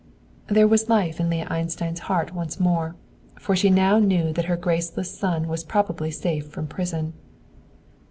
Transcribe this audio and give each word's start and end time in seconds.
There 0.47 0.67
was 0.67 0.89
life 0.89 1.19
in 1.19 1.29
Leah 1.29 1.45
Einstein's 1.47 1.99
heart 2.09 2.33
once 2.33 2.59
more, 2.59 2.95
for 3.39 3.55
she 3.55 3.69
now 3.69 3.99
knew 3.99 4.33
that 4.33 4.45
her 4.45 4.57
graceless 4.57 5.11
son 5.15 5.47
was 5.47 5.63
probably 5.63 6.09
safe 6.09 6.47
from 6.47 6.65
prison. 6.65 7.13